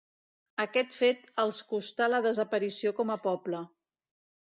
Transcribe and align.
Aquest 0.61 0.95
fet 0.99 1.27
els 1.43 1.59
costà 1.73 2.07
la 2.13 2.21
desaparició 2.29 2.93
com 3.01 3.13
a 3.17 3.19
poble. 3.27 3.61